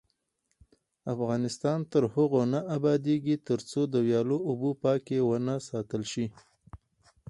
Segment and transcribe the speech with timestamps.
[1.13, 6.25] افغانستان تر هغو نه ابادیږي، ترڅو د ویالو اوبه پاکې ونه ساتل شي.